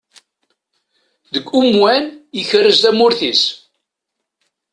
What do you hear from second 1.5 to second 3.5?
umwan, ikerrez tamurt-is.